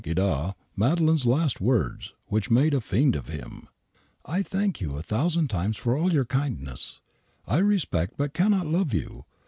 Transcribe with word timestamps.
Guidard 0.03 0.55
Madeleine's 0.75 1.27
last 1.27 1.61
words, 1.61 2.11
which 2.25 2.49
made 2.49 2.73
a 2.73 2.81
fiend 2.81 3.15
of 3.15 3.27
him: 3.27 3.67
^ 3.67 3.67
"I 4.25 4.41
thank 4.41 4.81
you 4.81 4.95
a 4.97 5.03
thousand 5.03 5.49
times 5.51 5.77
for 5.77 5.95
all 5.95 6.11
your 6.11 6.25
kindness. 6.25 7.01
I 7.45 7.57
respect 7.57 8.15
but 8.17 8.33
cannot 8.33 8.65
love 8.65 8.95
you. 8.95 9.25